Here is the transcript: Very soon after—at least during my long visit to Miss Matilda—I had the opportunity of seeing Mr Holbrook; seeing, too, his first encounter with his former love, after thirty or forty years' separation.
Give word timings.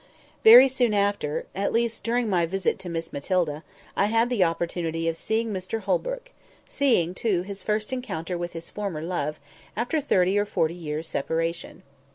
Very 0.43 0.67
soon 0.67 0.95
after—at 0.95 1.71
least 1.71 2.03
during 2.03 2.27
my 2.27 2.39
long 2.41 2.49
visit 2.49 2.79
to 2.79 2.89
Miss 2.89 3.13
Matilda—I 3.13 4.05
had 4.07 4.31
the 4.31 4.43
opportunity 4.43 5.07
of 5.07 5.15
seeing 5.15 5.53
Mr 5.53 5.81
Holbrook; 5.81 6.31
seeing, 6.67 7.13
too, 7.13 7.43
his 7.43 7.61
first 7.61 7.93
encounter 7.93 8.35
with 8.35 8.53
his 8.53 8.71
former 8.71 9.03
love, 9.03 9.39
after 9.77 10.01
thirty 10.01 10.39
or 10.39 10.45
forty 10.47 10.73
years' 10.73 11.07
separation. 11.07 11.83